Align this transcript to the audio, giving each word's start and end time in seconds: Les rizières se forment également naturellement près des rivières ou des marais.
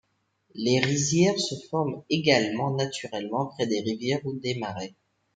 Les 0.55 0.79
rizières 0.79 1.39
se 1.39 1.53
forment 1.69 2.01
également 2.09 2.71
naturellement 2.73 3.45
près 3.45 3.67
des 3.67 3.81
rivières 3.81 4.25
ou 4.25 4.33
des 4.39 4.57
marais. 4.57 4.95